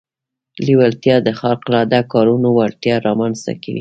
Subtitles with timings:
[0.65, 3.69] لېوالتیا د خارق العاده کارونو وړتيا رامنځته کوي.